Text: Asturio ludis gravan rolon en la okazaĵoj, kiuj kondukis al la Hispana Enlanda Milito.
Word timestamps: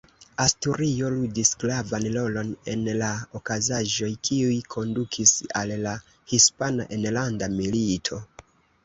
Asturio 0.43 1.09
ludis 1.15 1.49
gravan 1.63 2.07
rolon 2.15 2.49
en 2.73 2.85
la 3.01 3.09
okazaĵoj, 3.39 4.09
kiuj 4.29 4.55
kondukis 4.77 5.35
al 5.61 5.75
la 5.83 5.93
Hispana 6.33 6.89
Enlanda 6.99 7.51
Milito. 7.61 8.21